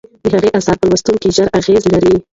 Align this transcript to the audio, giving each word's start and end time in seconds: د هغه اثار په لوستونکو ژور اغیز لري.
د 0.23 0.25
هغه 0.35 0.49
اثار 0.57 0.75
په 0.79 0.85
لوستونکو 0.91 1.27
ژور 1.35 1.47
اغیز 1.59 1.83
لري. 1.93 2.15